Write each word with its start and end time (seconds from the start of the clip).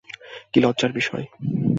কী 0.51 0.59
লজ্জার 0.61 0.91
বিষয়! 0.93 1.25